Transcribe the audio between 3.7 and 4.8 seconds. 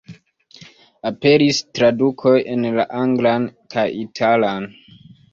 kaj italan.